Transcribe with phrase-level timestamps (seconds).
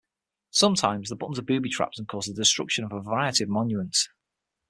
[0.49, 4.09] Sometimes the buttons are booby-trapped and cause the destruction of a variety of monuments.